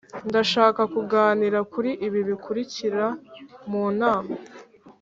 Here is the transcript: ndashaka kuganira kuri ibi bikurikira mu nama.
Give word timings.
ndashaka 0.29 0.81
kuganira 0.93 1.59
kuri 1.73 1.91
ibi 2.07 2.19
bikurikira 2.29 3.05
mu 3.69 3.85
nama. 3.99 4.31